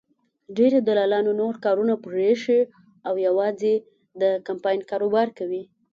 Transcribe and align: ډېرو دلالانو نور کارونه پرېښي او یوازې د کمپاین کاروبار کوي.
ډېرو 0.57 0.79
دلالانو 0.87 1.31
نور 1.41 1.55
کارونه 1.65 1.93
پرېښي 2.05 2.59
او 3.07 3.13
یوازې 3.27 3.73
د 4.21 4.23
کمپاین 4.47 4.79
کاروبار 4.89 5.27
کوي. 5.37 5.63